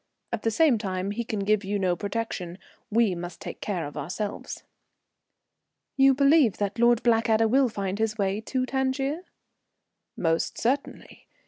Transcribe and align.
At 0.33 0.41
the 0.41 0.49
same 0.49 0.79
time 0.79 1.11
he 1.11 1.23
can 1.23 1.41
give 1.41 1.63
you 1.63 1.77
no 1.77 1.95
protection. 1.95 2.57
We 2.89 3.13
must 3.13 3.39
take 3.39 3.61
care 3.61 3.85
of 3.85 3.95
ourselves." 3.95 4.63
"You 5.95 6.15
believe 6.15 6.57
that 6.57 6.79
Lord 6.79 7.03
Blackadder 7.03 7.47
will 7.47 7.69
find 7.69 7.99
his 7.99 8.17
way 8.17 8.41
to 8.41 8.65
Tangier?" 8.65 9.21
"Most 10.17 10.57
certainly. 10.57 11.27